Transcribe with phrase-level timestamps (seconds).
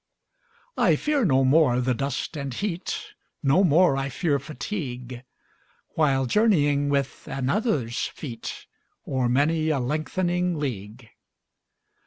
[0.79, 3.13] I fear no more the dust and heat,
[3.43, 5.23] 25 No more I fear fatigue,
[5.89, 8.65] While journeying with another's feet
[9.07, 11.07] O'er many a lengthening league.